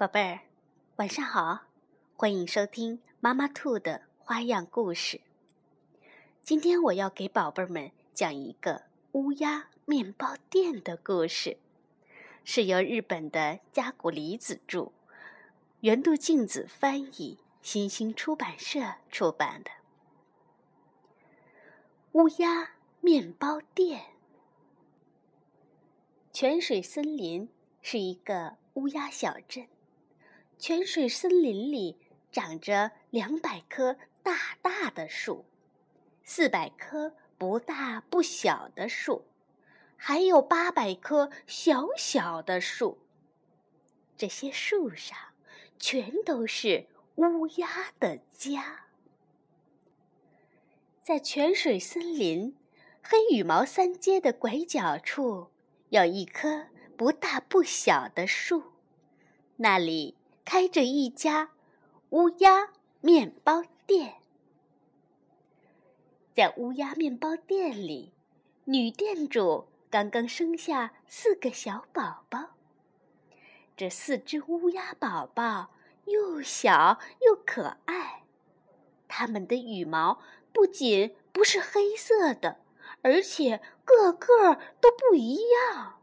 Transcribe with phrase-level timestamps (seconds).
[0.00, 0.40] 宝贝儿，
[0.96, 1.66] 晚上好！
[2.16, 5.20] 欢迎收听妈妈兔的花样故事。
[6.40, 11.58] 今天我要给宝贝们讲一个乌鸦面包店的故事，
[12.44, 14.90] 是由日本的加古里子著，
[15.80, 19.70] 原度静子翻译，新星出版社出版的
[22.12, 22.70] 《乌鸦
[23.02, 24.00] 面包店》。
[26.32, 27.50] 泉水森林
[27.82, 29.68] 是一个乌鸦小镇。
[30.60, 31.96] 泉水森林里
[32.30, 35.46] 长着两百棵大大的树，
[36.22, 39.24] 四百棵不大不小的树，
[39.96, 42.98] 还有八百棵小小的树。
[44.18, 45.16] 这些树上
[45.78, 48.84] 全都是乌鸦的家。
[51.02, 52.54] 在泉水森林
[53.02, 55.48] 黑羽毛三街的拐角处，
[55.88, 56.66] 有一棵
[56.98, 58.62] 不大不小的树，
[59.56, 60.19] 那里。
[60.44, 61.50] 开着一家
[62.10, 64.16] 乌鸦面包店，
[66.34, 68.12] 在乌鸦面包店里，
[68.64, 72.50] 女店主刚刚生下四个小宝宝。
[73.76, 75.70] 这四只乌鸦宝宝
[76.06, 78.24] 又小又可爱，
[79.06, 80.20] 它们的羽毛
[80.52, 82.58] 不仅不是黑色的，
[83.02, 86.00] 而且个个都不一样。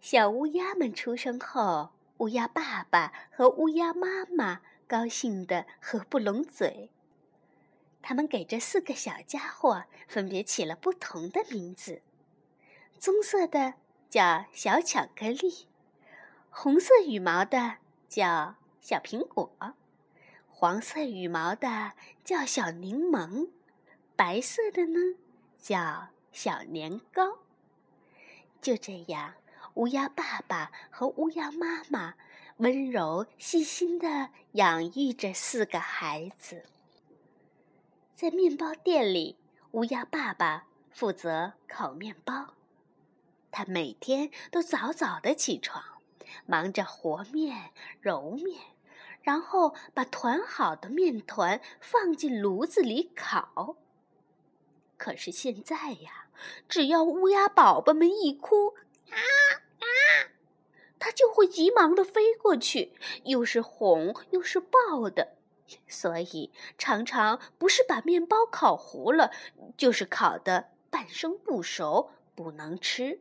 [0.00, 1.90] 小乌鸦们出生后。
[2.24, 6.90] 乌鸦爸爸和乌鸦妈妈高兴得合不拢嘴。
[8.00, 12.00] 他们给这四个小家伙分别起了不同的名字：
[12.98, 13.74] 棕色的
[14.08, 15.68] 叫小巧克力，
[16.48, 17.76] 红色羽毛的
[18.08, 19.52] 叫小苹果，
[20.48, 21.92] 黄色羽毛的
[22.24, 23.50] 叫小柠檬，
[24.16, 24.98] 白色的呢
[25.58, 27.40] 叫小年糕。
[28.62, 29.34] 就这样。
[29.74, 32.14] 乌鸦爸爸和乌鸦妈妈
[32.58, 36.64] 温柔细心地养育着四个孩子。
[38.14, 39.36] 在面包店里，
[39.72, 42.54] 乌鸦爸爸负责烤面包。
[43.50, 45.82] 他每天都早早的起床，
[46.46, 48.60] 忙着和面、揉面，
[49.22, 53.76] 然后把团好的面团放进炉子里烤。
[54.96, 56.28] 可是现在呀，
[56.68, 58.74] 只要乌鸦宝宝们一哭，
[59.10, 59.18] 啊！
[59.84, 60.32] 啊！
[60.98, 65.36] 它就会急忙的飞过去，又是哄又是抱的，
[65.86, 69.30] 所以常常不是把面包烤糊了，
[69.76, 73.20] 就是烤的半生不熟，不能吃。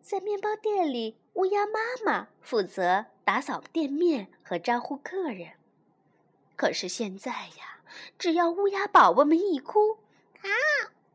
[0.00, 5.52] 在面包店里，乌鸦妈妈负责打扫店面和招呼客人。
[6.56, 7.82] 可是现在呀，
[8.18, 9.98] 只要乌鸦宝宝们一哭，
[10.40, 10.50] 啊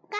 [0.10, 0.18] 啊！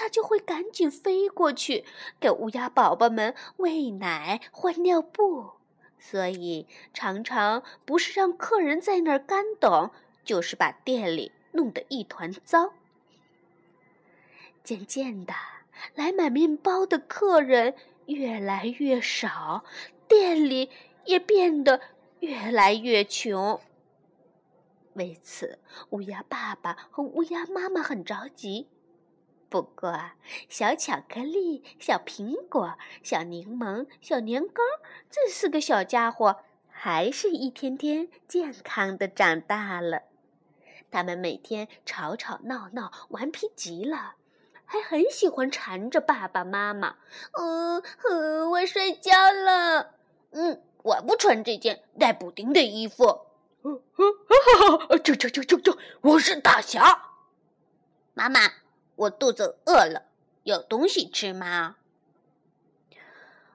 [0.00, 1.84] 它就会赶紧飞过去
[2.20, 5.50] 给乌鸦宝宝们喂奶、换尿布，
[5.98, 9.90] 所以常常不是让客人在那儿干等，
[10.24, 12.74] 就是把店里弄得一团糟。
[14.62, 15.34] 渐渐的，
[15.96, 17.74] 来买面包的客人
[18.06, 19.64] 越来越少，
[20.06, 20.70] 店里
[21.06, 21.80] 也变得
[22.20, 23.60] 越来越穷。
[24.92, 25.58] 为此，
[25.90, 28.68] 乌鸦爸爸和乌鸦妈妈很着急。
[29.50, 29.98] 不过，
[30.48, 34.62] 小巧克力、小苹果、小柠檬、小年糕
[35.10, 40.02] 这四个小家伙，还是一天天健康的长大了。
[40.90, 44.16] 他们每天吵吵闹闹，顽皮极了，
[44.66, 46.96] 还很喜欢缠着爸爸妈妈。
[47.32, 49.94] 嗯嗯，我睡觉了。
[50.32, 53.26] 嗯，我不穿这件带补丁的衣服。
[53.62, 57.02] 嗯嗯，哈哈，啾啾啾啾啾，我是大侠。
[58.12, 58.40] 妈妈。
[58.98, 60.06] 我肚子饿了，
[60.42, 61.76] 有东西吃吗？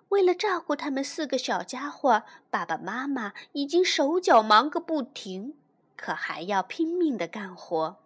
[0.07, 5.55] 为了照顾他们四个小家伙，爸爸妈妈已经手脚忙个不停，
[5.97, 7.97] 可还要拼命的干活。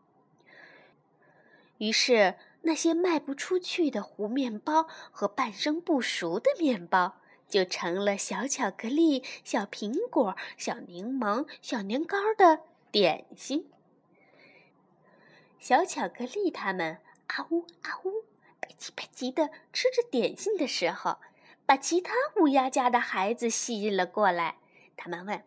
[1.78, 7.18] 于是，那些卖不出去的糊面包和半生不熟的面包，
[7.48, 13.70] 就成了小巧克力、小苹果、小柠檬、小年糕的点心。
[15.60, 16.98] 小巧克力他们。
[17.28, 18.24] 啊呜啊呜，
[18.60, 21.18] 吧唧吧唧的吃着点心的时候，
[21.66, 24.58] 把其他乌鸦家的孩子吸引了过来。
[24.96, 25.44] 他们问：“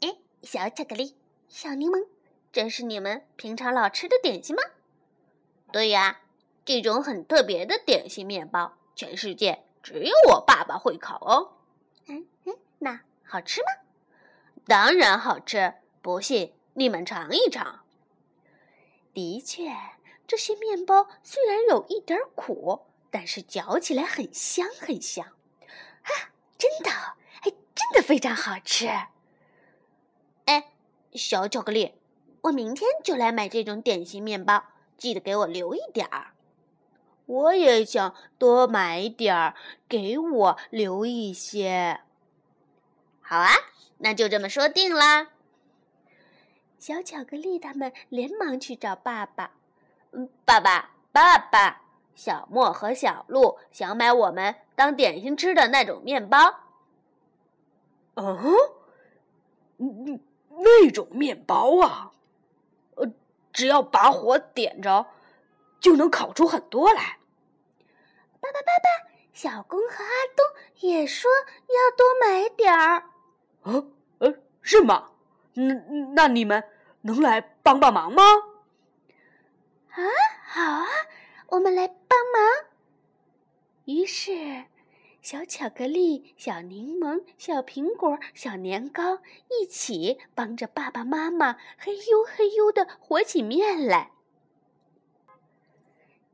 [0.00, 1.16] 哎，小巧克力、
[1.48, 2.06] 小柠檬，
[2.52, 4.62] 这是你们平常老吃的点心吗
[5.72, 6.20] ？”“对呀，
[6.64, 11.56] 这种很特别的点心面包，全世界只有我爸爸会烤哦。
[12.06, 13.68] ”“嗯嗯，那好吃吗
[14.66, 17.80] ？”“当然好吃，不信你们尝一尝。”
[19.14, 19.70] 的确。
[20.30, 25.26] 这些面包虽然有一点苦，但是嚼起来很香很香。
[25.26, 26.90] 啊真的，
[27.40, 28.86] 哎真的非常好吃。
[30.44, 30.70] 哎，
[31.14, 31.96] 小巧克力，
[32.42, 34.62] 我明天就来买这种点心面包，
[34.96, 36.28] 记得给我留一点儿。
[37.26, 39.56] 我也想多买点儿，
[39.88, 42.02] 给我留一些。
[43.20, 43.50] 好啊，
[43.98, 45.32] 那就这么说定啦。
[46.78, 49.56] 小巧克力他们连忙去找爸爸。
[50.12, 51.82] 嗯，爸爸，爸爸，
[52.14, 56.38] 小莫和小鹿想买我们当点心吃的那种面包。
[58.14, 58.38] 嗯，
[59.78, 62.12] 嗯，那种面包啊，
[62.96, 63.06] 呃，
[63.52, 65.06] 只要把火点着，
[65.80, 67.18] 就能烤出很多来。
[68.40, 70.44] 爸爸，爸爸，小公和阿东
[70.80, 71.30] 也说
[71.68, 73.04] 要多买点儿。
[73.62, 73.84] 啊，
[74.18, 75.10] 呃，是吗？
[75.54, 75.74] 那
[76.14, 76.64] 那你们
[77.02, 78.22] 能来帮帮忙吗？
[79.90, 80.02] 啊，
[80.46, 80.86] 好啊，
[81.48, 82.70] 我们来帮忙。
[83.84, 84.64] 于是，
[85.22, 94.12] 小巧克力、小柠檬、小苹果、小年糕一起帮着爸爸妈妈嘿呦嘿呦的和起面来。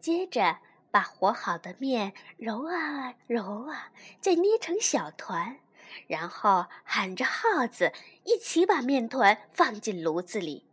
[0.01, 0.59] 接着。
[0.89, 5.59] 把和好的面揉啊揉啊，再捏成小团，
[6.07, 7.93] 然后喊着号子，
[8.25, 10.66] 一起把面团放进炉子里。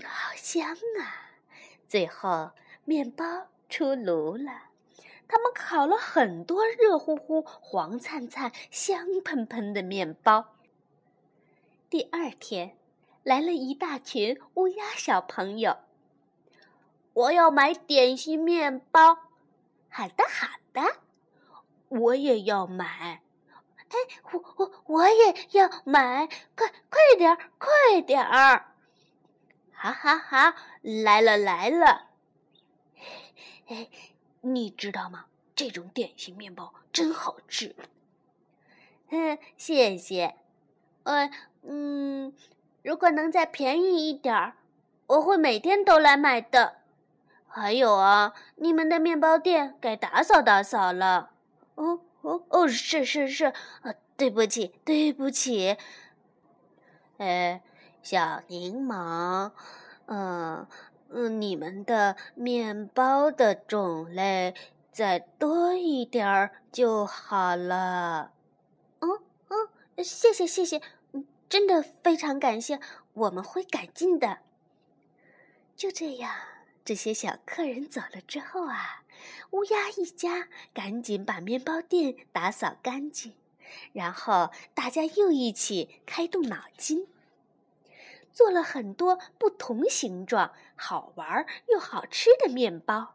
[0.00, 0.70] 好香
[1.00, 1.36] 啊！
[1.88, 2.50] 最后
[2.84, 3.24] 面包
[3.68, 4.70] 出炉了，
[5.28, 10.56] 他们烤了很多热乎乎、黄灿灿、香喷喷的面包。
[11.88, 12.76] 第二天，
[13.22, 15.76] 来了一大群乌鸦小朋友。
[17.12, 19.18] 我要买点心面包，
[19.88, 20.82] 好的好的，
[21.88, 23.22] 我也要买。
[23.88, 23.96] 哎，
[24.32, 26.26] 我我我也要买，
[26.56, 28.73] 快快点儿，快点儿！
[29.84, 32.06] 哈哈哈，来了来了。
[33.66, 33.88] 哎，
[34.40, 35.26] 你知道吗？
[35.54, 37.76] 这种点心面包真好吃。
[39.10, 40.36] 嗯，谢谢。
[41.02, 41.30] 呃
[41.64, 42.32] 嗯，
[42.82, 44.56] 如果能再便宜一点儿，
[45.06, 46.76] 我会每天都来买的。
[47.46, 51.32] 还有啊，你们的面包店该打扫打扫了。
[51.74, 53.44] 哦哦哦，是是是，
[53.82, 55.76] 啊，对不起对不起。
[57.18, 57.62] 哎，
[58.04, 59.50] 小柠檬，
[60.04, 60.66] 嗯
[61.08, 64.54] 嗯，你们的面包的种类
[64.92, 68.30] 再多一点儿就好了。
[69.00, 69.08] 嗯
[69.48, 70.82] 嗯，谢谢谢谢，
[71.48, 72.78] 真的非常感谢，
[73.14, 74.40] 我们会改进的。
[75.74, 76.30] 就这样。
[76.84, 79.04] 这些小客人走了之后啊，
[79.52, 83.32] 乌鸦一家赶紧把面包店打扫干净，
[83.94, 87.06] 然后大家又一起开动脑筋，
[88.34, 93.14] 做了很多不同形状、好玩又好吃的面包，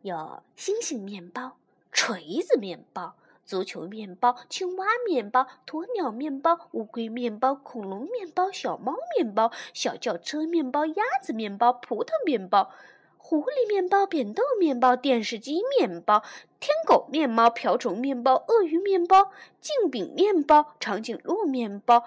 [0.00, 1.58] 有星星面包、
[1.92, 3.16] 锤子面包。
[3.44, 12.70] 足球面包、青蛙面包、鸵鸟面包、乌龟面包、恐龙面包、小猫面包、小轿车面包、鸭子面包、葡萄面包。
[13.18, 16.22] 狐狸面包、扁豆面包、电视机面包、
[16.60, 22.04] 天狗面包、瓢虫面包、鳄鱼面包、镜饼面包、长颈鹿面包、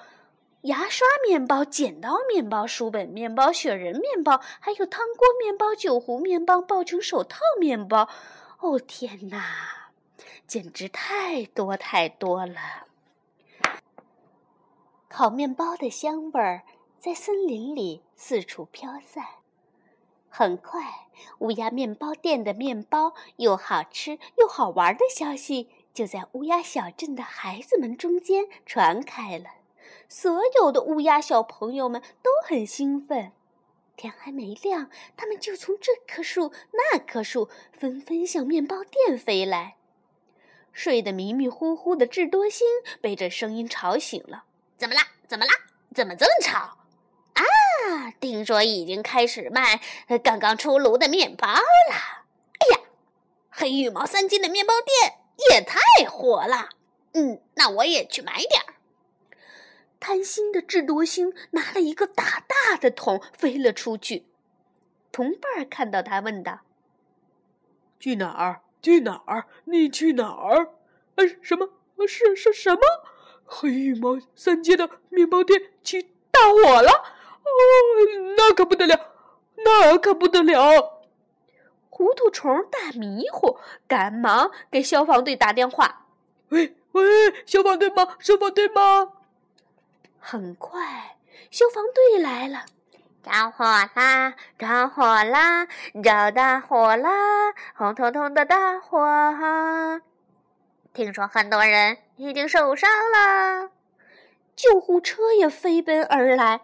[0.64, 8.08] 牙刷面包、剪刀面包、书本面包、雪人面包，还有汤锅面包、酒壶面包、抱成手套面包。
[8.60, 9.92] 哦天哪，
[10.48, 12.56] 简直太多太多了！
[15.10, 16.64] 烤面包的香味儿
[16.98, 19.26] 在森林里四处飘散。
[20.30, 29.50] 很快，乌鸦面包店的面包又好吃又好玩的消息就在乌鸦小镇的孩子们中间传开了。
[30.14, 33.32] 所有的乌鸦小朋友们都很兴奋。
[33.96, 39.76] 天还没亮，他们就从这棵树那棵树纷纷向面包店飞来。
[40.72, 42.68] 睡得迷迷糊糊的智多星
[43.02, 44.44] 被这声音吵醒了
[44.78, 45.02] ：“怎么啦？
[45.28, 45.52] 怎么啦？
[45.96, 46.78] 怎么这么吵？”
[47.34, 48.12] 啊！
[48.20, 49.82] 听说已经开始卖
[50.24, 51.58] 刚刚出炉的面包了。
[52.60, 52.80] 哎呀，
[53.50, 55.18] 黑羽毛三金的面包店
[55.50, 56.70] 也太火了。
[57.14, 58.73] 嗯，那我也去买点儿。
[60.04, 64.26] 贪心的智多星拿了一个大大的桶飞了出去。
[65.14, 66.60] 同伴看到他问道
[68.02, 68.64] ：“去哪儿？
[68.82, 69.46] 去哪儿？
[69.64, 70.74] 你去哪儿？
[71.16, 71.70] 呃，什么？
[72.06, 72.82] 是是什么？
[73.46, 76.92] 黑羽毛三街的面包店起大火了？”
[77.46, 77.50] 哦，
[78.36, 79.14] 那可不得了，
[79.64, 81.02] 那可不得了！
[81.90, 83.58] 糊涂虫大迷糊，
[83.88, 86.08] 赶忙给消防队打电话。
[86.50, 87.04] 喂喂，
[87.46, 88.18] 消防队吗？
[88.20, 89.14] 消防队吗？
[90.26, 91.18] 很快，
[91.52, 92.64] 消防队来了。
[93.22, 94.34] 着火啦！
[94.58, 95.68] 着火啦！
[96.02, 97.10] 着大火啦！
[97.76, 100.02] 红彤彤的大火！
[100.94, 103.70] 听说很多人已经受伤了。
[104.56, 106.62] 救护车也飞奔而来。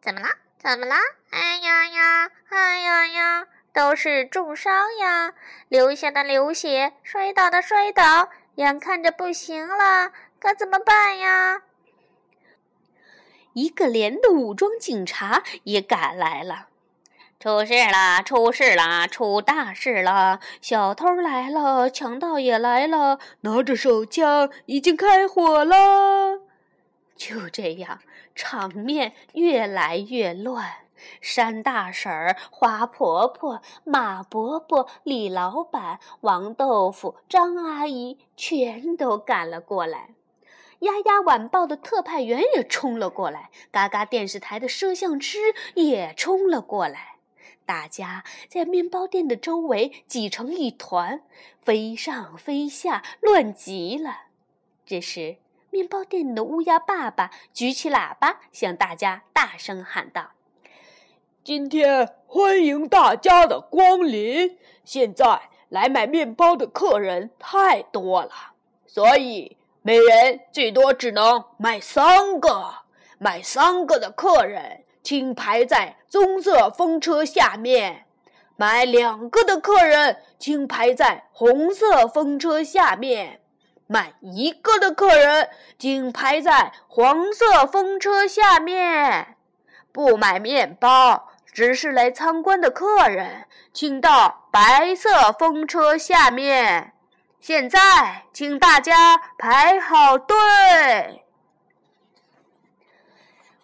[0.00, 0.28] 怎么了？
[0.58, 0.94] 怎么了？
[1.30, 2.30] 哎呀呀！
[2.50, 3.46] 哎呀呀！
[3.72, 5.34] 都是重伤呀，
[5.68, 11.62] 流血的流血，摔倒的摔倒，眼看着不行了，可怎么办呀？
[13.54, 16.68] 一个连的武装警察也赶来了。
[17.38, 18.22] 出事了！
[18.22, 19.08] 出事了！
[19.08, 20.38] 出大事了！
[20.60, 26.38] 小偷来了，强盗也来了，拿着手枪，已经开火了。
[27.16, 27.98] 就这样，
[28.36, 30.64] 场面越来越乱。
[31.20, 40.10] 山大婶儿、花婆婆、马伯伯、李老板、王豆腐、张阿姨全都赶了过来。
[40.82, 45.38] 丫丫晚报的特派员也冲了过来，嘎嘎电视台的摄像师
[45.74, 47.18] 也冲了过来。
[47.64, 51.22] 大家在面包店的周围挤成一团，
[51.60, 54.22] 飞上飞下，乱极了。
[54.84, 55.36] 这时，
[55.70, 60.32] 面包店的乌鸦爸爸举起喇叭，向大家大声喊道。
[61.44, 64.58] 今天欢迎大家的光临。
[64.84, 68.32] 现在来买面包的客人太多了，
[68.84, 72.72] 所以每人最多只能买三个。
[73.18, 78.04] 买三个的客人，请排在棕色风车下面；
[78.56, 83.40] 买两个的客人，请排在红色风车下面；
[83.86, 89.36] 买一个的客人，请排在黄色风车下面。
[89.92, 91.28] 不买面包。
[91.52, 96.91] 只是来参观的客人，请到白色风车下面。
[97.42, 100.36] 现在，请大家排好队。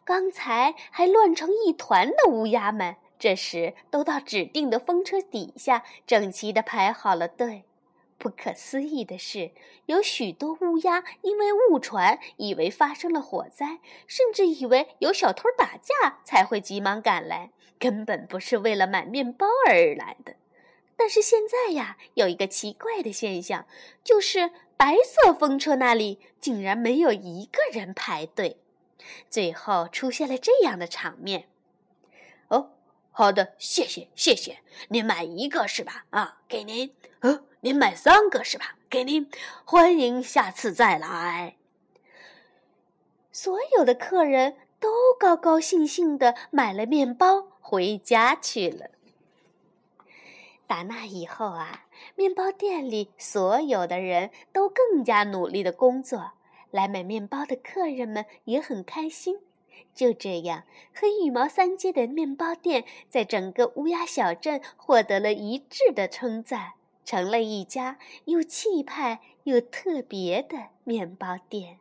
[0.03, 7.63] 刚才还乱成一团的乌鸦们，这时都到指定的风车底下，整齐地排好了队。
[8.19, 9.53] 不可思议的是，
[9.87, 20.35] 有许多乌鸦因为误传，以为发生了火灾，甚至以为有小偷打架，才会急忙赶来，根本不是为了买面包而来的。
[20.99, 23.67] 但是现在呀，有一个奇怪的现象，
[24.05, 28.59] 就是白色风车那里竟然没有一个人排队。
[29.31, 31.49] 最后出现了这样的场面。
[32.49, 32.73] 哦，
[33.13, 34.59] 好的，谢谢，谢谢。
[34.89, 36.05] 您买一个是吧？
[36.11, 36.95] 啊，给您。
[37.21, 37.45] 嗯。
[37.61, 38.77] 您买三个是吧？
[38.89, 39.29] 给您，
[39.65, 41.57] 欢迎下次再来。
[43.33, 44.89] 所有的客人都
[45.19, 48.91] 高高兴兴的买了面包回家去了。
[50.69, 56.33] 打那以后啊，面包店里所有的人都更加努力的工作，
[56.71, 59.41] 来买面包的客人们也很开心。
[59.95, 60.63] 就这样，
[60.95, 66.75] 黑羽毛三街的面包店在整个乌鸦小镇获得了一致的称赞。
[67.05, 71.79] 成了一家又气派又特别的面包店。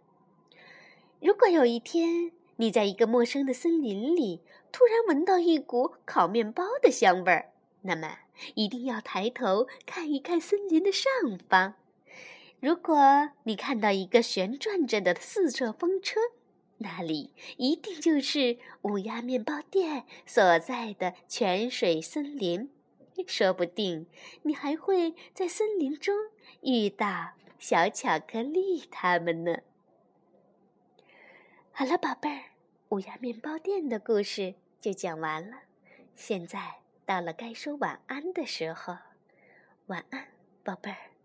[1.19, 4.41] 如果有一天你在一个陌生的森林里
[4.71, 7.51] 突然闻到一股烤面包的香味儿，
[7.81, 8.19] 那么
[8.55, 11.11] 一定要抬头看一看森林的上
[11.49, 11.75] 方。
[12.59, 16.19] 如果你看到一个旋转着的四色风车，
[16.79, 22.71] 那里一定就是乌鸦面包店所在的泉水森林。
[23.25, 24.05] 说不定
[24.43, 26.15] 你还会在森林中
[26.61, 29.57] 遇到小巧克力他们呢。
[31.71, 32.43] 好了，宝贝儿，
[32.89, 35.57] 乌鸦面包店的故事就讲完了。
[36.15, 36.59] 现在
[37.07, 38.97] 到了该说晚安的时候，
[39.85, 40.27] 晚安，
[40.61, 41.16] 宝贝儿。